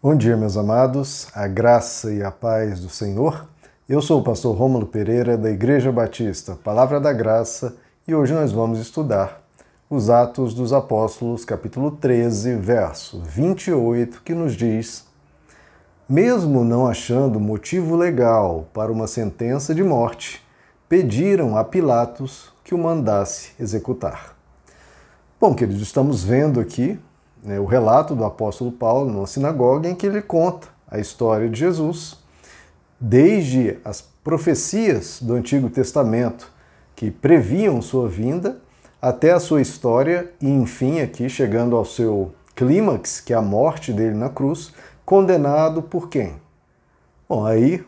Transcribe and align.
Bom 0.00 0.14
dia, 0.14 0.36
meus 0.36 0.56
amados, 0.56 1.26
a 1.34 1.48
graça 1.48 2.12
e 2.12 2.22
a 2.22 2.30
paz 2.30 2.78
do 2.78 2.88
Senhor. 2.88 3.48
Eu 3.88 4.00
sou 4.00 4.20
o 4.20 4.22
pastor 4.22 4.56
Rômulo 4.56 4.86
Pereira, 4.86 5.36
da 5.36 5.50
Igreja 5.50 5.90
Batista 5.90 6.54
Palavra 6.54 7.00
da 7.00 7.12
Graça, 7.12 7.74
e 8.06 8.14
hoje 8.14 8.32
nós 8.32 8.52
vamos 8.52 8.78
estudar 8.78 9.42
os 9.90 10.08
Atos 10.08 10.54
dos 10.54 10.72
Apóstolos, 10.72 11.44
capítulo 11.44 11.90
13, 11.90 12.54
verso 12.54 13.20
28, 13.22 14.22
que 14.22 14.34
nos 14.34 14.54
diz: 14.54 15.04
Mesmo 16.08 16.62
não 16.62 16.86
achando 16.86 17.40
motivo 17.40 17.96
legal 17.96 18.68
para 18.72 18.92
uma 18.92 19.08
sentença 19.08 19.74
de 19.74 19.82
morte, 19.82 20.46
pediram 20.88 21.56
a 21.56 21.64
Pilatos 21.64 22.52
que 22.62 22.72
o 22.72 22.78
mandasse 22.78 23.50
executar. 23.58 24.36
Bom, 25.40 25.56
queridos, 25.56 25.82
estamos 25.82 26.22
vendo 26.22 26.60
aqui 26.60 27.00
né, 27.42 27.58
o 27.58 27.64
relato 27.64 28.14
do 28.14 28.24
apóstolo 28.24 28.72
Paulo 28.72 29.10
numa 29.10 29.26
sinagoga 29.26 29.88
em 29.88 29.94
que 29.94 30.06
ele 30.06 30.22
conta 30.22 30.68
a 30.90 30.98
história 30.98 31.48
de 31.48 31.58
Jesus, 31.58 32.18
desde 33.00 33.78
as 33.84 34.00
profecias 34.00 35.20
do 35.20 35.34
Antigo 35.34 35.70
Testamento 35.70 36.50
que 36.96 37.10
previam 37.10 37.80
sua 37.80 38.08
vinda, 38.08 38.58
até 39.00 39.32
a 39.32 39.38
sua 39.38 39.62
história 39.62 40.32
e, 40.40 40.48
enfim, 40.48 41.00
aqui 41.00 41.28
chegando 41.28 41.76
ao 41.76 41.84
seu 41.84 42.32
clímax, 42.56 43.20
que 43.20 43.32
é 43.32 43.36
a 43.36 43.42
morte 43.42 43.92
dele 43.92 44.16
na 44.16 44.28
cruz, 44.28 44.72
condenado 45.04 45.80
por 45.80 46.08
quem? 46.08 46.34
Bom, 47.28 47.46
aí, 47.46 47.84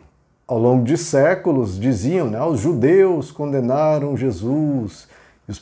ao 0.47 0.59
longo 0.59 0.85
de 0.85 0.97
séculos, 0.97 1.79
diziam, 1.79 2.31
né, 2.31 2.41
os 2.43 2.61
judeus 2.61 3.33
condenaram 3.33 4.17
Jesus, 4.17 5.09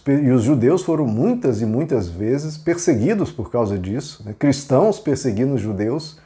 e 0.07 0.31
os 0.31 0.43
judeus 0.43 0.83
foram 0.83 1.07
muitas 1.07 1.63
e 1.63 1.67
muitas 1.67 2.09
vezes 2.09 2.59
perseguidos 2.59 3.31
por 3.31 3.51
causa 3.51 3.79
disso, 3.79 4.23
né? 4.25 4.35
cristãos 4.39 5.01
perseguindo 5.01 5.55
os 5.55 5.61
judeus, 5.61 6.19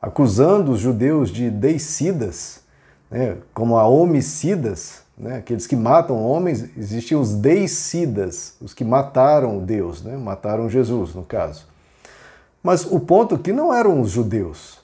acusando 0.00 0.72
os 0.72 0.80
judeus 0.80 1.30
de 1.30 1.50
deicidas, 1.50 2.60
né? 3.10 3.36
como 3.52 3.76
a 3.76 3.86
homicidas, 3.86 5.02
né? 5.18 5.36
aqueles 5.36 5.66
que 5.66 5.76
matam 5.76 6.24
homens, 6.24 6.70
existiam 6.76 7.20
os 7.20 7.34
deicidas, 7.34 8.56
os 8.60 8.72
que 8.72 8.84
mataram 8.84 9.58
Deus, 9.58 10.02
né? 10.02 10.16
mataram 10.16 10.70
Jesus, 10.70 11.14
no 11.14 11.22
caso. 11.22 11.66
Mas 12.62 12.84
o 12.84 12.98
ponto 13.00 13.34
aqui 13.34 13.52
não 13.52 13.74
eram 13.74 14.00
os 14.00 14.10
judeus. 14.10 14.80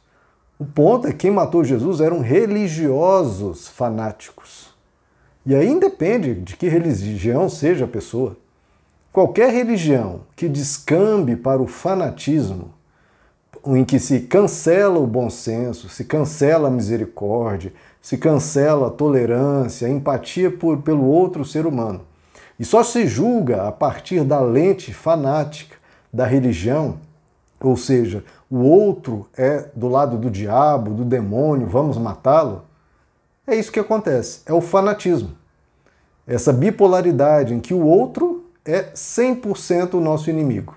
O 0.58 0.64
ponto 0.64 1.06
é 1.06 1.12
que 1.12 1.18
quem 1.18 1.30
matou 1.30 1.62
Jesus 1.62 2.00
eram 2.00 2.20
religiosos 2.20 3.68
fanáticos. 3.68 4.76
E 5.48 5.54
aí 5.54 5.66
independe 5.66 6.34
de 6.34 6.58
que 6.58 6.68
religião 6.68 7.48
seja 7.48 7.86
a 7.86 7.88
pessoa. 7.88 8.36
Qualquer 9.10 9.50
religião 9.50 10.20
que 10.36 10.46
descambe 10.46 11.36
para 11.36 11.62
o 11.62 11.66
fanatismo, 11.66 12.70
em 13.64 13.82
que 13.82 13.98
se 13.98 14.20
cancela 14.20 14.98
o 14.98 15.06
bom 15.06 15.30
senso, 15.30 15.88
se 15.88 16.04
cancela 16.04 16.68
a 16.68 16.70
misericórdia, 16.70 17.72
se 18.02 18.18
cancela 18.18 18.88
a 18.88 18.90
tolerância, 18.90 19.88
a 19.88 19.90
empatia 19.90 20.50
por, 20.50 20.82
pelo 20.82 21.06
outro 21.06 21.46
ser 21.46 21.64
humano, 21.64 22.02
e 22.60 22.64
só 22.66 22.82
se 22.82 23.06
julga 23.06 23.66
a 23.66 23.72
partir 23.72 24.24
da 24.24 24.40
lente 24.40 24.92
fanática 24.92 25.78
da 26.12 26.26
religião, 26.26 26.98
ou 27.58 27.74
seja, 27.74 28.22
o 28.50 28.58
outro 28.58 29.26
é 29.34 29.64
do 29.74 29.88
lado 29.88 30.18
do 30.18 30.30
diabo, 30.30 30.90
do 30.90 31.06
demônio, 31.06 31.66
vamos 31.66 31.96
matá-lo, 31.96 32.67
é 33.48 33.56
isso 33.56 33.72
que 33.72 33.80
acontece, 33.80 34.42
é 34.46 34.52
o 34.52 34.60
fanatismo. 34.60 35.30
Essa 36.26 36.52
bipolaridade 36.52 37.54
em 37.54 37.60
que 37.60 37.72
o 37.72 37.82
outro 37.82 38.44
é 38.64 38.90
100% 38.94 39.94
o 39.94 40.00
nosso 40.00 40.28
inimigo. 40.28 40.76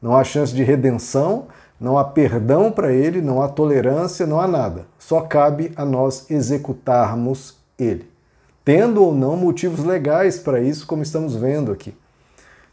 Não 0.00 0.16
há 0.16 0.22
chance 0.22 0.54
de 0.54 0.62
redenção, 0.62 1.48
não 1.80 1.98
há 1.98 2.04
perdão 2.04 2.70
para 2.70 2.92
ele, 2.92 3.20
não 3.20 3.42
há 3.42 3.48
tolerância, 3.48 4.24
não 4.24 4.40
há 4.40 4.46
nada. 4.46 4.86
Só 4.98 5.20
cabe 5.22 5.72
a 5.74 5.84
nós 5.84 6.30
executarmos 6.30 7.56
ele, 7.76 8.08
tendo 8.64 9.02
ou 9.02 9.12
não 9.12 9.36
motivos 9.36 9.84
legais 9.84 10.38
para 10.38 10.60
isso, 10.60 10.86
como 10.86 11.02
estamos 11.02 11.34
vendo 11.34 11.72
aqui. 11.72 11.96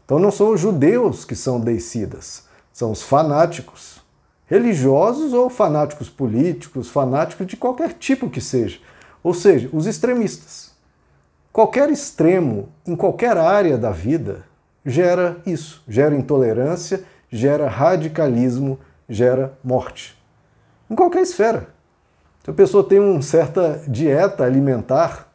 Então 0.04 0.20
não 0.20 0.30
são 0.30 0.52
os 0.52 0.60
judeus 0.60 1.24
que 1.24 1.34
são 1.34 1.58
deicidas, 1.58 2.44
são 2.72 2.92
os 2.92 3.02
fanáticos, 3.02 4.00
religiosos 4.46 5.32
ou 5.32 5.50
fanáticos 5.50 6.08
políticos, 6.08 6.88
fanáticos 6.88 7.46
de 7.46 7.56
qualquer 7.56 7.94
tipo 7.94 8.30
que 8.30 8.40
seja, 8.40 8.78
ou 9.24 9.32
seja, 9.32 9.70
os 9.72 9.86
extremistas. 9.86 10.70
Qualquer 11.50 11.88
extremo 11.88 12.68
em 12.86 12.94
qualquer 12.94 13.38
área 13.38 13.78
da 13.78 13.90
vida 13.90 14.44
gera 14.84 15.38
isso, 15.46 15.82
gera 15.88 16.14
intolerância, 16.14 17.02
gera 17.30 17.66
radicalismo, 17.66 18.78
gera 19.08 19.56
morte. 19.64 20.16
Em 20.90 20.94
qualquer 20.94 21.22
esfera. 21.22 21.68
Se 22.44 22.50
a 22.50 22.52
pessoa 22.52 22.84
tem 22.84 23.00
uma 23.00 23.22
certa 23.22 23.82
dieta 23.88 24.44
alimentar, 24.44 25.32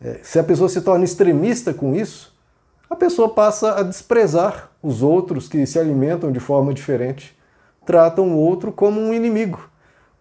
é, 0.00 0.18
se 0.22 0.38
a 0.38 0.42
pessoa 0.42 0.68
se 0.68 0.80
torna 0.80 1.04
extremista 1.04 1.72
com 1.72 1.94
isso, 1.94 2.36
a 2.88 2.96
pessoa 2.96 3.28
passa 3.28 3.78
a 3.78 3.84
desprezar 3.84 4.70
os 4.82 5.00
outros 5.00 5.46
que 5.46 5.64
se 5.64 5.78
alimentam 5.78 6.32
de 6.32 6.40
forma 6.40 6.74
diferente, 6.74 7.38
tratam 7.86 8.32
o 8.32 8.38
outro 8.38 8.72
como 8.72 9.00
um 9.00 9.14
inimigo, 9.14 9.70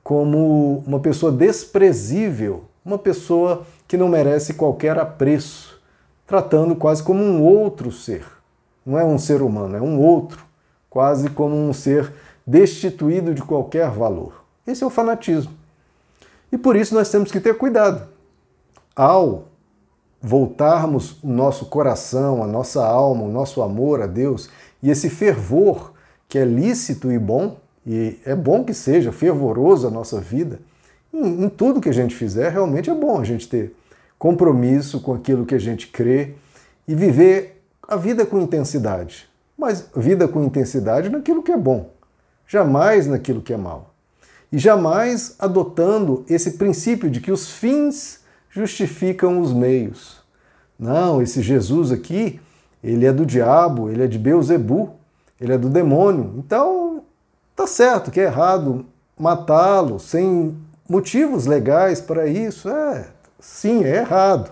como 0.03 0.83
uma 0.85 0.99
pessoa 0.99 1.31
desprezível, 1.31 2.68
uma 2.89 2.97
pessoa 2.97 3.65
que 3.87 3.95
não 3.95 4.09
merece 4.09 4.55
qualquer 4.55 4.97
apreço, 4.97 5.79
tratando 6.25 6.75
quase 6.75 7.03
como 7.03 7.23
um 7.23 7.41
outro 7.41 7.91
ser. 7.91 8.25
Não 8.85 8.97
é 8.97 9.05
um 9.05 9.17
ser 9.19 9.41
humano, 9.41 9.77
é 9.77 9.81
um 9.81 9.99
outro, 9.99 10.43
quase 10.89 11.29
como 11.29 11.55
um 11.55 11.71
ser 11.71 12.11
destituído 12.45 13.33
de 13.33 13.43
qualquer 13.43 13.89
valor. 13.91 14.43
Esse 14.65 14.83
é 14.83 14.87
o 14.87 14.89
fanatismo. 14.89 15.53
E 16.51 16.57
por 16.57 16.75
isso 16.75 16.95
nós 16.95 17.09
temos 17.09 17.31
que 17.31 17.39
ter 17.39 17.57
cuidado. 17.57 18.07
Ao 18.95 19.45
voltarmos 20.21 21.23
o 21.23 21.27
nosso 21.27 21.67
coração, 21.67 22.43
a 22.43 22.47
nossa 22.47 22.85
alma, 22.85 23.23
o 23.23 23.31
nosso 23.31 23.61
amor 23.61 24.01
a 24.01 24.07
Deus 24.07 24.49
e 24.81 24.89
esse 24.89 25.09
fervor 25.09 25.93
que 26.27 26.37
é 26.37 26.43
lícito 26.43 27.11
e 27.11 27.17
bom, 27.17 27.57
e 27.85 28.19
é 28.25 28.35
bom 28.35 28.63
que 28.63 28.73
seja 28.73 29.11
fervoroso 29.11 29.87
a 29.87 29.91
nossa 29.91 30.19
vida, 30.19 30.59
em, 31.13 31.45
em 31.45 31.49
tudo 31.49 31.81
que 31.81 31.89
a 31.89 31.93
gente 31.93 32.15
fizer, 32.15 32.49
realmente 32.49 32.89
é 32.89 32.93
bom 32.93 33.19
a 33.19 33.23
gente 33.23 33.47
ter 33.47 33.75
compromisso 34.17 34.99
com 34.99 35.13
aquilo 35.13 35.45
que 35.45 35.55
a 35.55 35.59
gente 35.59 35.87
crê 35.87 36.33
e 36.87 36.93
viver 36.93 37.63
a 37.87 37.95
vida 37.95 38.25
com 38.25 38.39
intensidade. 38.39 39.29
Mas 39.57 39.89
vida 39.95 40.27
com 40.27 40.43
intensidade 40.43 41.09
naquilo 41.09 41.43
que 41.43 41.51
é 41.51 41.57
bom, 41.57 41.89
jamais 42.47 43.07
naquilo 43.07 43.41
que 43.41 43.53
é 43.53 43.57
mal. 43.57 43.93
E 44.51 44.57
jamais 44.57 45.35
adotando 45.37 46.25
esse 46.29 46.51
princípio 46.51 47.09
de 47.09 47.21
que 47.21 47.31
os 47.31 47.49
fins 47.49 48.21
justificam 48.49 49.39
os 49.39 49.53
meios. 49.53 50.19
Não, 50.77 51.21
esse 51.21 51.41
Jesus 51.41 51.91
aqui, 51.91 52.39
ele 52.83 53.05
é 53.05 53.11
do 53.11 53.25
diabo, 53.25 53.89
ele 53.89 54.03
é 54.03 54.07
de 54.07 54.17
Beuzebu, 54.17 54.93
ele 55.39 55.53
é 55.53 55.57
do 55.57 55.69
demônio. 55.69 56.35
Então, 56.37 57.03
tá 57.55 57.67
certo 57.67 58.11
que 58.11 58.19
é 58.19 58.23
errado 58.23 58.85
matá-lo 59.17 59.99
sem 59.99 60.57
motivos 60.89 61.45
legais 61.45 62.01
para 62.01 62.27
isso. 62.27 62.67
É, 62.67 63.05
sim, 63.39 63.83
é 63.83 63.97
errado. 63.97 64.51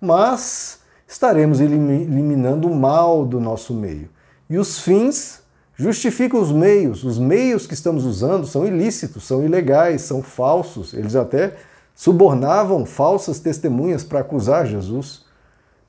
Mas 0.00 0.80
estaremos 1.08 1.60
eliminando 1.60 2.68
o 2.68 2.74
mal 2.74 3.24
do 3.24 3.40
nosso 3.40 3.74
meio. 3.74 4.08
E 4.48 4.58
os 4.58 4.80
fins 4.80 5.42
justificam 5.74 6.40
os 6.40 6.52
meios. 6.52 7.02
Os 7.04 7.18
meios 7.18 7.66
que 7.66 7.74
estamos 7.74 8.04
usando 8.04 8.46
são 8.46 8.66
ilícitos, 8.66 9.24
são 9.24 9.42
ilegais, 9.42 10.02
são 10.02 10.22
falsos. 10.22 10.92
Eles 10.92 11.16
até 11.16 11.56
subornavam 11.94 12.84
falsas 12.84 13.40
testemunhas 13.40 14.04
para 14.04 14.20
acusar 14.20 14.66
Jesus. 14.66 15.24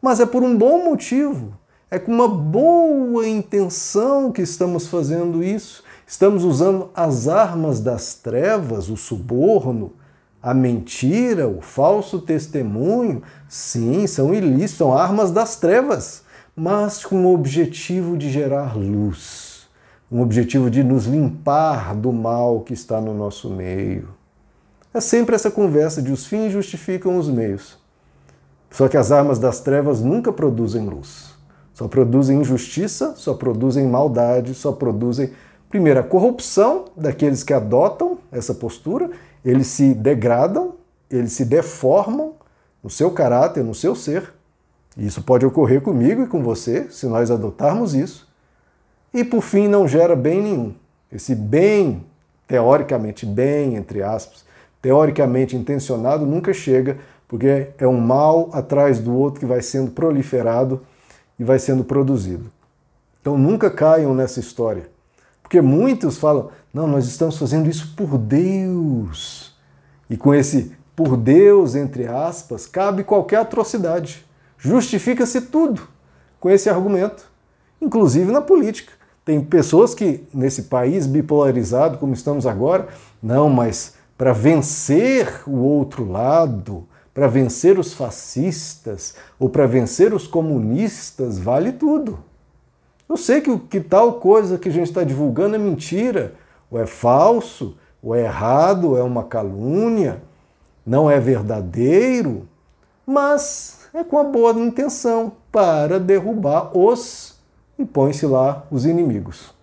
Mas 0.01 0.19
é 0.19 0.25
por 0.25 0.43
um 0.43 0.57
bom 0.57 0.85
motivo. 0.85 1.53
É 1.89 1.99
com 1.99 2.11
uma 2.11 2.27
boa 2.27 3.27
intenção 3.27 4.31
que 4.31 4.41
estamos 4.41 4.87
fazendo 4.87 5.43
isso. 5.43 5.83
Estamos 6.11 6.43
usando 6.43 6.89
as 6.93 7.29
armas 7.29 7.79
das 7.79 8.15
trevas, 8.15 8.89
o 8.89 8.97
suborno, 8.97 9.93
a 10.43 10.53
mentira, 10.53 11.47
o 11.47 11.61
falso 11.61 12.19
testemunho, 12.19 13.23
sim, 13.47 14.05
são 14.05 14.33
ilícitos, 14.33 14.75
são 14.75 14.93
armas 14.93 15.31
das 15.31 15.55
trevas, 15.55 16.23
mas 16.53 17.05
com 17.05 17.25
o 17.25 17.33
objetivo 17.33 18.17
de 18.17 18.29
gerar 18.29 18.77
luz, 18.77 19.69
um 20.11 20.21
objetivo 20.21 20.69
de 20.69 20.83
nos 20.83 21.05
limpar 21.05 21.95
do 21.95 22.11
mal 22.11 22.59
que 22.59 22.73
está 22.73 22.99
no 22.99 23.13
nosso 23.13 23.49
meio. 23.49 24.09
É 24.93 24.99
sempre 24.99 25.33
essa 25.33 25.49
conversa 25.49 26.01
de 26.01 26.11
os 26.11 26.25
fins 26.25 26.51
justificam 26.51 27.17
os 27.17 27.29
meios. 27.29 27.79
Só 28.69 28.89
que 28.89 28.97
as 28.97 29.13
armas 29.13 29.39
das 29.39 29.61
trevas 29.61 30.01
nunca 30.01 30.33
produzem 30.33 30.85
luz. 30.85 31.31
Só 31.73 31.87
produzem 31.87 32.41
injustiça, 32.41 33.13
só 33.15 33.33
produzem 33.33 33.87
maldade, 33.87 34.53
só 34.53 34.73
produzem 34.73 35.31
Primeiro, 35.71 36.01
a 36.01 36.03
corrupção 36.03 36.85
daqueles 36.97 37.43
que 37.43 37.53
adotam 37.53 38.17
essa 38.29 38.53
postura, 38.53 39.09
eles 39.43 39.67
se 39.67 39.93
degradam, 39.93 40.75
eles 41.09 41.31
se 41.31 41.45
deformam 41.45 42.33
no 42.83 42.89
seu 42.89 43.09
caráter, 43.09 43.63
no 43.63 43.73
seu 43.73 43.95
ser. 43.95 44.33
Isso 44.97 45.23
pode 45.23 45.45
ocorrer 45.45 45.81
comigo 45.81 46.23
e 46.23 46.27
com 46.27 46.43
você, 46.43 46.87
se 46.91 47.07
nós 47.07 47.31
adotarmos 47.31 47.95
isso. 47.95 48.27
E 49.13 49.23
por 49.23 49.41
fim, 49.41 49.69
não 49.69 49.87
gera 49.87 50.13
bem 50.13 50.41
nenhum. 50.43 50.75
Esse 51.09 51.33
bem 51.33 52.03
teoricamente 52.45 53.25
bem, 53.25 53.75
entre 53.77 54.03
aspas, 54.03 54.43
teoricamente 54.81 55.55
intencionado, 55.55 56.25
nunca 56.25 56.51
chega, 56.51 56.97
porque 57.29 57.69
é 57.77 57.87
um 57.87 57.97
mal 57.97 58.49
atrás 58.51 58.99
do 58.99 59.15
outro 59.15 59.39
que 59.39 59.45
vai 59.45 59.61
sendo 59.61 59.91
proliferado 59.91 60.81
e 61.39 61.45
vai 61.45 61.59
sendo 61.59 61.85
produzido. 61.85 62.51
Então 63.21 63.37
nunca 63.37 63.71
caiam 63.71 64.13
nessa 64.13 64.41
história. 64.41 64.89
Porque 65.51 65.59
muitos 65.59 66.17
falam, 66.17 66.49
não, 66.73 66.87
nós 66.87 67.05
estamos 67.05 67.37
fazendo 67.37 67.69
isso 67.69 67.93
por 67.97 68.17
Deus. 68.17 69.53
E 70.09 70.15
com 70.15 70.33
esse 70.33 70.71
por 70.95 71.17
Deus, 71.17 71.75
entre 71.75 72.07
aspas, 72.07 72.65
cabe 72.65 73.03
qualquer 73.03 73.41
atrocidade. 73.41 74.25
Justifica-se 74.57 75.41
tudo 75.41 75.81
com 76.39 76.49
esse 76.49 76.69
argumento, 76.69 77.29
inclusive 77.81 78.31
na 78.31 78.39
política. 78.39 78.93
Tem 79.25 79.43
pessoas 79.43 79.93
que, 79.93 80.25
nesse 80.33 80.63
país 80.63 81.05
bipolarizado 81.05 81.97
como 81.97 82.13
estamos 82.13 82.47
agora, 82.47 82.87
não, 83.21 83.49
mas 83.49 83.95
para 84.17 84.31
vencer 84.31 85.41
o 85.45 85.57
outro 85.57 86.09
lado, 86.09 86.87
para 87.13 87.27
vencer 87.27 87.77
os 87.77 87.93
fascistas 87.93 89.15
ou 89.37 89.49
para 89.49 89.67
vencer 89.67 90.13
os 90.13 90.27
comunistas, 90.27 91.37
vale 91.37 91.73
tudo. 91.73 92.30
Eu 93.11 93.17
sei 93.17 93.41
que, 93.41 93.59
que 93.59 93.81
tal 93.81 94.13
coisa 94.21 94.57
que 94.57 94.69
a 94.69 94.71
gente 94.71 94.87
está 94.87 95.03
divulgando 95.03 95.53
é 95.53 95.59
mentira, 95.59 96.33
ou 96.71 96.79
é 96.79 96.87
falso, 96.87 97.75
ou 98.01 98.15
é 98.15 98.21
errado, 98.21 98.91
ou 98.91 98.97
é 98.97 99.03
uma 99.03 99.25
calúnia, 99.25 100.23
não 100.85 101.11
é 101.11 101.19
verdadeiro, 101.19 102.47
mas 103.05 103.81
é 103.93 104.01
com 104.01 104.17
a 104.17 104.23
boa 104.23 104.53
intenção 104.53 105.33
para 105.51 105.99
derrubar 105.99 106.71
os 106.71 107.37
e 107.77 107.83
põe-se 107.83 108.25
lá 108.25 108.65
os 108.71 108.85
inimigos. 108.85 109.53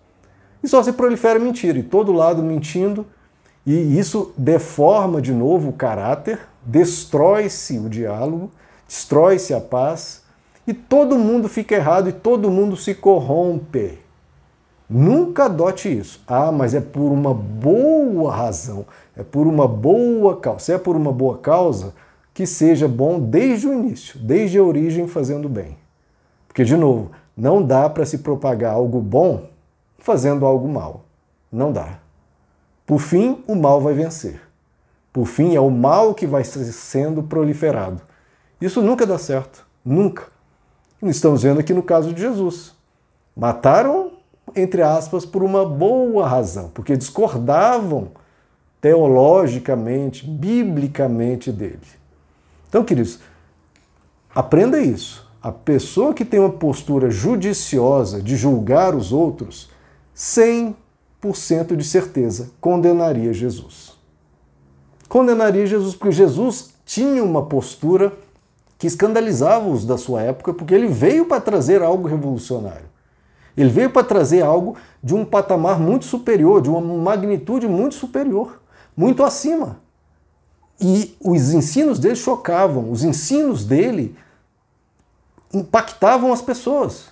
E 0.61 0.67
só 0.67 0.83
se 0.83 0.93
prolifera 0.93 1.39
mentira, 1.39 1.79
e 1.79 1.83
todo 1.83 2.11
lado 2.11 2.43
mentindo, 2.43 3.03
e 3.65 3.97
isso 3.97 4.31
deforma 4.37 5.19
de 5.19 5.33
novo 5.33 5.69
o 5.69 5.73
caráter, 5.73 6.39
destrói-se 6.63 7.79
o 7.79 7.89
diálogo, 7.89 8.51
destrói-se 8.87 9.55
a 9.55 9.59
paz, 9.59 10.21
e 10.69 10.73
todo 10.73 11.17
mundo 11.17 11.49
fica 11.49 11.73
errado 11.73 12.09
e 12.09 12.13
todo 12.13 12.51
mundo 12.51 12.77
se 12.77 12.93
corrompe. 12.93 13.97
Nunca 14.87 15.45
adote 15.45 15.89
isso. 15.91 16.21
Ah, 16.27 16.51
mas 16.51 16.75
é 16.75 16.79
por 16.79 17.11
uma 17.11 17.33
boa 17.33 18.31
razão, 18.31 18.85
é 19.17 19.23
por 19.23 19.47
uma 19.47 19.67
boa 19.67 20.37
causa. 20.37 20.59
Se 20.59 20.73
é 20.73 20.77
por 20.77 20.95
uma 20.95 21.11
boa 21.11 21.39
causa, 21.39 21.95
que 22.35 22.45
seja 22.45 22.87
bom 22.87 23.19
desde 23.19 23.67
o 23.67 23.73
início, 23.73 24.19
desde 24.19 24.59
a 24.59 24.63
origem, 24.63 25.07
fazendo 25.07 25.49
bem. 25.49 25.75
Porque, 26.47 26.63
de 26.63 26.77
novo, 26.77 27.09
não 27.35 27.63
dá 27.63 27.89
para 27.89 28.05
se 28.05 28.19
propagar 28.19 28.75
algo 28.75 29.01
bom 29.01 29.47
fazendo 29.97 30.45
algo 30.45 30.67
mal. 30.67 31.03
Não 31.51 31.71
dá. 31.71 31.97
Por 32.85 32.99
fim, 32.99 33.43
o 33.47 33.55
mal 33.55 33.81
vai 33.81 33.95
vencer. 33.95 34.39
Por 35.11 35.25
fim, 35.25 35.55
é 35.55 35.59
o 35.59 35.71
mal 35.71 36.13
que 36.13 36.27
vai 36.27 36.43
sendo 36.43 37.23
proliferado. 37.23 38.03
Isso 38.61 38.83
nunca 38.83 39.03
dá 39.03 39.17
certo. 39.17 39.65
Nunca. 39.83 40.27
Estamos 41.01 41.43
vendo 41.43 41.59
aqui 41.59 41.73
no 41.73 41.81
caso 41.81 42.13
de 42.13 42.21
Jesus. 42.21 42.73
Mataram, 43.35 44.11
entre 44.55 44.81
aspas, 44.81 45.25
por 45.25 45.43
uma 45.43 45.65
boa 45.65 46.27
razão, 46.27 46.69
porque 46.73 46.97
discordavam 46.97 48.11
teologicamente, 48.81 50.25
biblicamente 50.27 51.51
dele. 51.51 51.79
Então, 52.67 52.83
queridos, 52.83 53.19
aprenda 54.33 54.79
isso. 54.79 55.27
A 55.41 55.51
pessoa 55.51 56.13
que 56.13 56.25
tem 56.25 56.39
uma 56.39 56.51
postura 56.51 57.09
judiciosa 57.09 58.21
de 58.21 58.35
julgar 58.35 58.93
os 58.93 59.13
outros, 59.13 59.69
100% 60.15 60.75
de 61.77 61.83
certeza 61.83 62.51
condenaria 62.59 63.31
Jesus. 63.31 63.97
Condenaria 65.07 65.65
Jesus 65.65 65.95
porque 65.95 66.11
Jesus 66.11 66.73
tinha 66.85 67.23
uma 67.23 67.45
postura 67.45 68.11
que 68.79 68.87
escandalizava 68.87 69.67
os 69.67 69.85
da 69.85 69.97
sua 69.97 70.21
época, 70.21 70.53
porque 70.53 70.73
ele 70.73 70.87
veio 70.87 71.25
para 71.25 71.41
trazer 71.41 71.83
algo 71.83 72.07
revolucionário. 72.07 72.87
Ele 73.55 73.69
veio 73.69 73.89
para 73.89 74.05
trazer 74.05 74.41
algo 74.41 74.77
de 75.03 75.13
um 75.13 75.25
patamar 75.25 75.77
muito 75.77 76.05
superior, 76.05 76.61
de 76.61 76.69
uma 76.69 76.79
magnitude 76.79 77.67
muito 77.67 77.93
superior, 77.95 78.61
muito 78.95 79.21
acima. 79.21 79.81
E 80.79 81.13
os 81.19 81.51
ensinos 81.53 81.99
dele 81.99 82.15
chocavam, 82.15 82.89
os 82.89 83.03
ensinos 83.03 83.65
dele 83.65 84.15
impactavam 85.53 86.31
as 86.31 86.41
pessoas. 86.41 87.11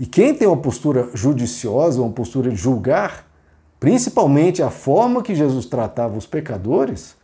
E 0.00 0.06
quem 0.06 0.34
tem 0.34 0.48
uma 0.48 0.56
postura 0.56 1.10
judiciosa, 1.12 2.00
uma 2.00 2.12
postura 2.12 2.48
de 2.48 2.56
julgar, 2.56 3.26
principalmente 3.78 4.62
a 4.62 4.70
forma 4.70 5.22
que 5.22 5.34
Jesus 5.34 5.66
tratava 5.66 6.16
os 6.16 6.24
pecadores, 6.24 7.14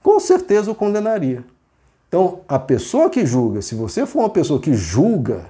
com 0.00 0.20
certeza 0.20 0.70
o 0.70 0.76
condenaria. 0.76 1.44
Então, 2.14 2.42
a 2.46 2.60
pessoa 2.60 3.10
que 3.10 3.26
julga, 3.26 3.60
se 3.60 3.74
você 3.74 4.06
for 4.06 4.20
uma 4.20 4.30
pessoa 4.30 4.60
que 4.60 4.72
julga 4.72 5.46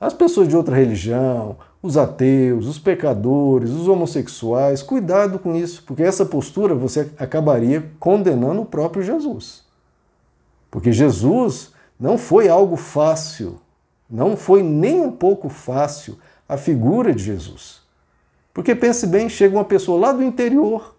as 0.00 0.12
pessoas 0.12 0.48
de 0.48 0.56
outra 0.56 0.74
religião, 0.74 1.56
os 1.80 1.96
ateus, 1.96 2.66
os 2.66 2.80
pecadores, 2.80 3.70
os 3.70 3.86
homossexuais, 3.86 4.82
cuidado 4.82 5.38
com 5.38 5.54
isso, 5.54 5.84
porque 5.86 6.02
essa 6.02 6.26
postura 6.26 6.74
você 6.74 7.08
acabaria 7.16 7.92
condenando 8.00 8.62
o 8.62 8.66
próprio 8.66 9.04
Jesus. 9.04 9.62
Porque 10.68 10.90
Jesus 10.90 11.70
não 11.96 12.18
foi 12.18 12.48
algo 12.48 12.74
fácil, 12.74 13.60
não 14.10 14.36
foi 14.36 14.64
nem 14.64 15.00
um 15.00 15.12
pouco 15.12 15.48
fácil 15.48 16.18
a 16.48 16.56
figura 16.56 17.14
de 17.14 17.22
Jesus. 17.22 17.82
Porque 18.52 18.74
pense 18.74 19.06
bem, 19.06 19.28
chega 19.28 19.56
uma 19.56 19.64
pessoa 19.64 19.96
lá 20.00 20.10
do 20.10 20.24
interior, 20.24 20.96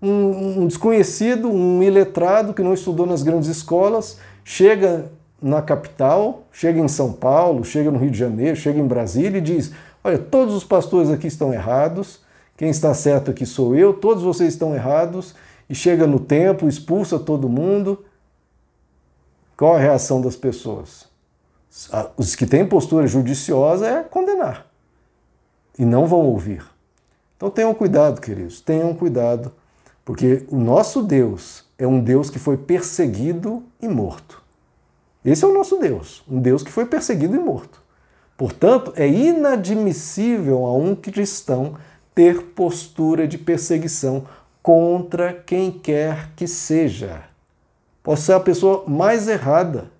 um, 0.00 0.62
um 0.62 0.66
desconhecido, 0.66 1.50
um 1.50 1.82
iletrado 1.82 2.52
que 2.52 2.62
não 2.62 2.74
estudou 2.74 3.06
nas 3.06 3.22
grandes 3.22 3.48
escolas, 3.48 4.18
chega 4.44 5.10
na 5.40 5.60
capital, 5.62 6.44
chega 6.52 6.80
em 6.80 6.88
São 6.88 7.12
Paulo, 7.12 7.64
chega 7.64 7.90
no 7.90 7.98
Rio 7.98 8.10
de 8.10 8.18
Janeiro, 8.18 8.56
chega 8.56 8.78
em 8.78 8.86
Brasília 8.86 9.38
e 9.38 9.42
diz: 9.42 9.72
Olha, 10.02 10.18
todos 10.18 10.54
os 10.54 10.64
pastores 10.64 11.10
aqui 11.10 11.26
estão 11.26 11.52
errados, 11.52 12.20
quem 12.56 12.68
está 12.68 12.92
certo 12.94 13.30
aqui 13.30 13.44
sou 13.44 13.74
eu, 13.74 13.94
todos 13.94 14.22
vocês 14.22 14.52
estão 14.52 14.74
errados, 14.74 15.34
e 15.68 15.74
chega 15.74 16.06
no 16.06 16.18
templo, 16.20 16.68
expulsa 16.68 17.18
todo 17.18 17.48
mundo. 17.48 18.04
Qual 19.56 19.74
a 19.74 19.78
reação 19.78 20.20
das 20.20 20.36
pessoas? 20.36 21.06
Os 22.16 22.34
que 22.34 22.46
têm 22.46 22.66
postura 22.66 23.06
judiciosa 23.06 23.86
é 23.86 24.02
condenar 24.02 24.66
e 25.78 25.84
não 25.84 26.06
vão 26.06 26.20
ouvir. 26.20 26.64
Então 27.36 27.50
tenham 27.50 27.74
cuidado, 27.74 28.20
queridos, 28.20 28.60
tenham 28.60 28.94
cuidado 28.94 29.52
porque 30.06 30.44
o 30.48 30.56
nosso 30.56 31.02
Deus 31.02 31.64
é 31.76 31.84
um 31.84 31.98
Deus 32.00 32.30
que 32.30 32.38
foi 32.38 32.56
perseguido 32.56 33.64
e 33.82 33.88
morto. 33.88 34.40
Esse 35.24 35.44
é 35.44 35.48
o 35.48 35.52
nosso 35.52 35.78
Deus, 35.78 36.22
um 36.30 36.40
Deus 36.40 36.62
que 36.62 36.70
foi 36.70 36.86
perseguido 36.86 37.34
e 37.34 37.40
morto. 37.40 37.82
Portanto, 38.36 38.92
é 38.94 39.08
inadmissível 39.08 40.64
a 40.64 40.72
um 40.76 40.94
cristão 40.94 41.74
ter 42.14 42.40
postura 42.40 43.26
de 43.26 43.36
perseguição 43.36 44.24
contra 44.62 45.32
quem 45.32 45.72
quer 45.72 46.30
que 46.36 46.46
seja. 46.46 47.24
Pode 48.00 48.20
ser 48.20 48.34
a 48.34 48.40
pessoa 48.40 48.84
mais 48.86 49.26
errada, 49.26 49.90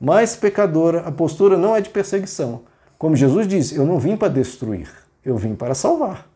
mais 0.00 0.34
pecadora, 0.34 1.00
a 1.00 1.12
postura 1.12 1.58
não 1.58 1.76
é 1.76 1.82
de 1.82 1.90
perseguição. 1.90 2.62
Como 2.96 3.14
Jesus 3.14 3.46
disse, 3.46 3.76
eu 3.76 3.84
não 3.84 3.98
vim 3.98 4.16
para 4.16 4.32
destruir, 4.32 4.88
eu 5.22 5.36
vim 5.36 5.54
para 5.54 5.74
salvar. 5.74 6.31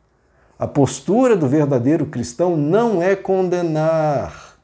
A 0.59 0.67
postura 0.67 1.37
do 1.37 1.47
verdadeiro 1.47 2.07
cristão 2.07 2.57
não 2.57 3.03
é 3.03 3.15
condenar. 3.15 4.57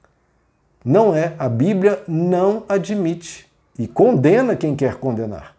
Não 0.83 1.15
é. 1.15 1.35
A 1.39 1.51
Bíblia 1.51 2.03
não 2.09 2.65
admite 2.67 3.47
e 3.79 3.87
condena 3.87 4.57
quem 4.57 4.75
quer 4.75 4.97
condenar. 4.97 5.55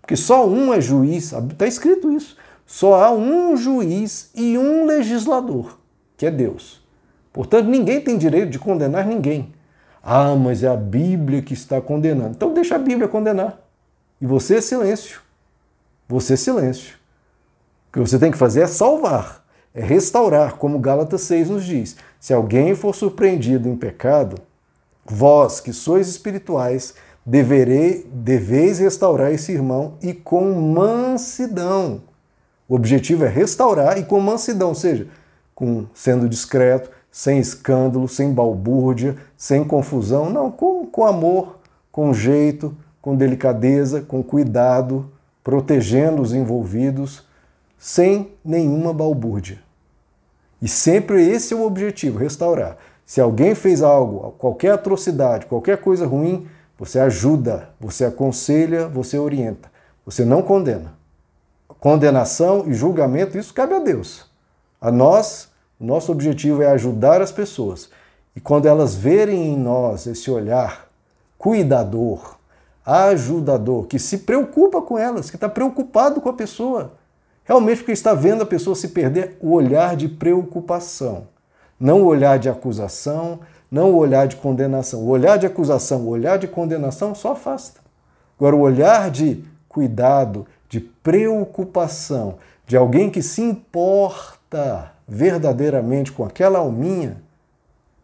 Porque 0.00 0.16
só 0.16 0.46
um 0.48 0.72
é 0.72 0.80
juiz, 0.80 1.32
está 1.32 1.66
escrito 1.66 2.12
isso. 2.12 2.36
Só 2.64 3.02
há 3.02 3.10
um 3.10 3.56
juiz 3.56 4.30
e 4.34 4.56
um 4.56 4.86
legislador, 4.86 5.78
que 6.16 6.26
é 6.26 6.30
Deus. 6.30 6.80
Portanto, 7.32 7.66
ninguém 7.66 8.00
tem 8.00 8.16
direito 8.16 8.50
de 8.50 8.58
condenar 8.58 9.04
ninguém. 9.04 9.52
Ah, 10.02 10.34
mas 10.36 10.62
é 10.62 10.68
a 10.68 10.76
Bíblia 10.76 11.42
que 11.42 11.54
está 11.54 11.80
condenando. 11.80 12.30
Então 12.30 12.54
deixa 12.54 12.76
a 12.76 12.78
Bíblia 12.78 13.08
condenar. 13.08 13.58
E 14.20 14.26
você 14.26 14.62
silêncio. 14.62 15.20
Você 16.08 16.36
silêncio. 16.36 16.96
O 17.88 17.92
que 17.94 18.00
você 18.00 18.18
tem 18.18 18.30
que 18.30 18.38
fazer 18.38 18.62
é 18.62 18.66
salvar 18.66 19.41
é 19.74 19.82
restaurar, 19.82 20.56
como 20.56 20.78
Gálatas 20.78 21.22
6 21.22 21.50
nos 21.50 21.64
diz. 21.64 21.96
Se 22.20 22.32
alguém 22.32 22.74
for 22.74 22.94
surpreendido 22.94 23.68
em 23.68 23.76
pecado, 23.76 24.36
vós 25.04 25.60
que 25.60 25.72
sois 25.72 26.08
espirituais, 26.08 26.94
deverei, 27.24 28.06
deveis 28.12 28.78
restaurar 28.78 29.32
esse 29.32 29.52
irmão 29.52 29.94
e 30.02 30.12
com 30.12 30.52
mansidão. 30.52 32.02
O 32.68 32.74
objetivo 32.74 33.24
é 33.24 33.28
restaurar 33.28 33.98
e 33.98 34.04
com 34.04 34.20
mansidão, 34.20 34.68
ou 34.68 34.74
seja, 34.74 35.06
com, 35.54 35.86
sendo 35.94 36.28
discreto, 36.28 36.90
sem 37.10 37.38
escândalo, 37.38 38.08
sem 38.08 38.32
balbúrdia, 38.32 39.16
sem 39.36 39.64
confusão, 39.64 40.30
não, 40.30 40.50
com, 40.50 40.86
com 40.86 41.04
amor, 41.06 41.58
com 41.90 42.14
jeito, 42.14 42.74
com 43.00 43.14
delicadeza, 43.14 44.00
com 44.00 44.22
cuidado, 44.22 45.10
protegendo 45.44 46.22
os 46.22 46.32
envolvidos 46.32 47.24
sem 47.82 48.32
nenhuma 48.44 48.94
balbúrdia. 48.94 49.58
E 50.62 50.68
sempre 50.68 51.20
esse 51.20 51.52
é 51.52 51.56
o 51.56 51.66
objetivo, 51.66 52.16
restaurar. 52.16 52.78
Se 53.04 53.20
alguém 53.20 53.56
fez 53.56 53.82
algo, 53.82 54.36
qualquer 54.38 54.70
atrocidade, 54.70 55.46
qualquer 55.46 55.78
coisa 55.78 56.06
ruim, 56.06 56.46
você 56.78 57.00
ajuda, 57.00 57.70
você 57.80 58.04
aconselha, 58.04 58.86
você 58.86 59.18
orienta. 59.18 59.68
Você 60.06 60.24
não 60.24 60.42
condena. 60.42 60.92
Condenação 61.80 62.66
e 62.68 62.72
julgamento, 62.72 63.36
isso 63.36 63.52
cabe 63.52 63.74
a 63.74 63.80
Deus. 63.80 64.30
A 64.80 64.92
nós, 64.92 65.48
o 65.80 65.84
nosso 65.84 66.12
objetivo 66.12 66.62
é 66.62 66.70
ajudar 66.70 67.20
as 67.20 67.32
pessoas. 67.32 67.90
E 68.36 68.40
quando 68.40 68.66
elas 68.66 68.94
verem 68.94 69.54
em 69.54 69.58
nós 69.58 70.06
esse 70.06 70.30
olhar 70.30 70.88
cuidador, 71.36 72.36
ajudador, 72.86 73.88
que 73.88 73.98
se 73.98 74.18
preocupa 74.18 74.80
com 74.80 74.96
elas, 74.96 75.30
que 75.30 75.36
está 75.36 75.48
preocupado 75.48 76.20
com 76.20 76.28
a 76.28 76.34
pessoa, 76.34 77.01
realmente 77.44 77.78
porque 77.78 77.92
está 77.92 78.14
vendo 78.14 78.42
a 78.42 78.46
pessoa 78.46 78.76
se 78.76 78.88
perder, 78.88 79.36
o 79.40 79.52
olhar 79.52 79.96
de 79.96 80.08
preocupação, 80.08 81.28
não 81.78 82.02
o 82.02 82.06
olhar 82.06 82.38
de 82.38 82.48
acusação, 82.48 83.40
não 83.72 83.90
o 83.90 83.96
olhar 83.96 84.28
de 84.28 84.36
condenação. 84.36 85.00
O 85.00 85.08
olhar 85.08 85.38
de 85.38 85.46
acusação, 85.46 86.02
o 86.02 86.08
olhar 86.08 86.38
de 86.38 86.46
condenação 86.46 87.14
só 87.14 87.32
afasta. 87.32 87.80
Agora, 88.38 88.54
o 88.54 88.60
olhar 88.60 89.10
de 89.10 89.42
cuidado, 89.66 90.46
de 90.68 90.78
preocupação, 90.78 92.36
de 92.66 92.76
alguém 92.76 93.08
que 93.08 93.22
se 93.22 93.40
importa 93.40 94.92
verdadeiramente 95.08 96.12
com 96.12 96.24
aquela 96.24 96.58
alminha, 96.58 97.16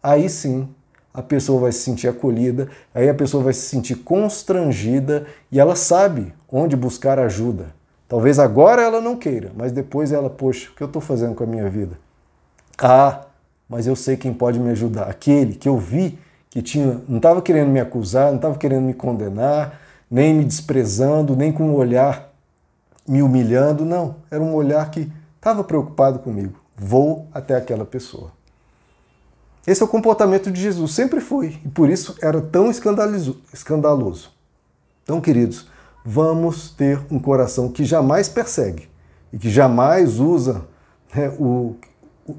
aí 0.03 0.29
sim 0.29 0.69
a 1.13 1.23
pessoa 1.23 1.61
vai 1.61 1.73
se 1.73 1.81
sentir 1.81 2.09
acolhida, 2.09 2.69
aí 2.95 3.09
a 3.09 3.15
pessoa 3.15 3.43
vai 3.43 3.53
se 3.53 3.63
sentir 3.63 3.97
constrangida 3.97 5.27
e 5.51 5.59
ela 5.61 5.77
sabe 5.77 6.33
onde 6.51 6.77
buscar 6.77 7.19
ajuda. 7.19 7.78
Talvez 8.09 8.39
agora 8.39 8.81
ela 8.81 9.01
não 9.01 9.17
queira, 9.17 9.53
mas 9.55 9.71
depois 9.71 10.13
ela, 10.13 10.31
poxa, 10.31 10.71
o 10.71 10.75
que 10.75 10.83
eu 10.83 10.87
estou 10.87 11.03
fazendo 11.03 11.35
com 11.35 11.45
a 11.45 11.47
minha 11.47 11.69
vida? 11.69 11.99
Ah, 12.79 13.27
mas 13.69 13.87
eu 13.87 13.95
sei 13.95 14.17
quem 14.17 14.33
pode 14.33 14.59
me 14.59 14.71
ajudar. 14.71 15.11
Aquele 15.11 15.55
que 15.55 15.69
eu 15.69 15.77
vi 15.77 16.19
que 16.49 16.63
tinha, 16.63 17.03
não 17.07 17.19
estava 17.19 17.43
querendo 17.43 17.69
me 17.69 17.79
acusar, 17.79 18.29
não 18.29 18.37
estava 18.37 18.57
querendo 18.57 18.85
me 18.85 18.95
condenar, 18.95 19.79
nem 20.11 20.35
me 20.35 20.45
desprezando, 20.45 21.37
nem 21.37 21.53
com 21.53 21.65
um 21.65 21.75
olhar 21.75 22.33
me 23.07 23.23
humilhando, 23.23 23.85
não. 23.85 24.17
Era 24.31 24.43
um 24.43 24.55
olhar 24.55 24.91
que 24.91 25.13
estava 25.37 25.63
preocupado 25.63 26.19
comigo. 26.21 26.59
Vou 26.75 27.27
até 27.33 27.57
aquela 27.57 27.85
pessoa. 27.85 28.33
Esse 29.67 29.83
é 29.83 29.85
o 29.85 29.89
comportamento 29.89 30.51
de 30.51 30.63
Jesus, 30.63 30.93
sempre 30.93 31.21
foi, 31.21 31.59
e 31.63 31.69
por 31.69 31.91
isso 31.91 32.17
era 32.23 32.41
tão 32.41 32.71
escandaloso. 32.71 34.33
Então, 35.03 35.21
queridos, 35.21 35.69
vamos 36.09 36.71
ter 36.71 36.99
um 37.11 37.19
coração 37.19 37.69
que 37.69 37.85
jamais 37.85 38.31
persegue 38.31 38.89
e 39.31 39.37
que 39.37 39.51
jamais 39.51 40.19
usa 40.19 40.63
né, 41.15 41.29
o, 41.39 41.77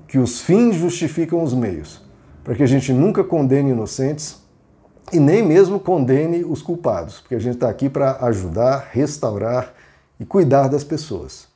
que 0.08 0.18
os 0.18 0.42
fins 0.42 0.76
justificam 0.76 1.44
os 1.44 1.54
meios, 1.54 2.02
para 2.44 2.56
que 2.56 2.64
a 2.64 2.66
gente 2.66 2.92
nunca 2.92 3.24
condene 3.24 3.70
inocentes 3.70 4.42
e 5.14 5.20
nem 5.20 5.46
mesmo 5.46 5.80
condene 5.80 6.44
os 6.44 6.64
culpados, 6.64 7.20
porque 7.20 7.36
a 7.36 7.40
gente 7.40 7.56
está 7.56 7.70
aqui 7.70 7.88
para 7.88 8.18
ajudar, 8.26 8.90
restaurar 8.92 9.76
e 10.20 10.26
cuidar 10.26 10.68
das 10.68 10.84
pessoas. 10.84 11.48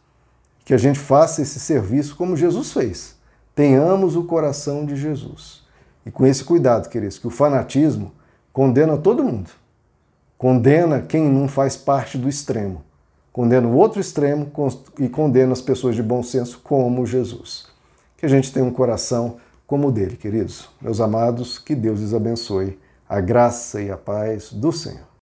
Que 0.63 0.75
a 0.75 0.77
gente 0.77 1.00
faça 1.00 1.41
esse 1.41 1.60
serviço 1.60 2.15
como 2.15 2.38
Jesus 2.38 2.72
fez. 2.72 3.15
Tenhamos 3.55 4.15
o 4.15 4.24
coração 4.24 4.86
de 4.86 4.96
Jesus. 4.96 5.63
E 6.05 6.12
com 6.12 6.27
esse 6.27 6.43
cuidado, 6.43 6.89
queridos, 6.89 7.17
que 7.17 7.25
o 7.25 7.32
fanatismo 7.32 8.12
condena 8.51 8.98
todo 8.98 9.24
mundo. 9.24 9.50
Condena 10.43 11.00
quem 11.00 11.23
não 11.29 11.47
faz 11.47 11.77
parte 11.77 12.17
do 12.17 12.27
extremo. 12.27 12.83
Condena 13.31 13.65
o 13.65 13.77
outro 13.77 14.01
extremo 14.01 14.51
e 15.00 15.07
condena 15.07 15.53
as 15.53 15.62
pessoas 15.62 15.95
de 15.95 16.03
bom 16.03 16.21
senso, 16.21 16.59
como 16.62 17.05
Jesus. 17.05 17.67
Que 18.17 18.25
a 18.25 18.29
gente 18.29 18.51
tenha 18.51 18.65
um 18.65 18.73
coração 18.73 19.38
como 19.65 19.88
o 19.88 19.91
dele, 19.93 20.17
queridos. 20.17 20.67
Meus 20.81 21.00
amados, 21.00 21.57
que 21.57 21.73
Deus 21.73 22.01
os 22.01 22.13
abençoe. 22.13 22.77
A 23.07 23.21
graça 23.21 23.81
e 23.81 23.89
a 23.89 23.95
paz 23.95 24.51
do 24.51 24.73
Senhor. 24.73 25.12